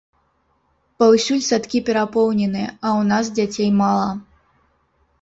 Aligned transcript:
Паўсюль 1.03 1.43
садкі 1.49 1.83
перапоўненыя, 1.91 2.69
а 2.75 2.75
ў 2.75 3.01
нас 3.13 3.25
дзяцей 3.39 3.69
мала. 3.87 4.11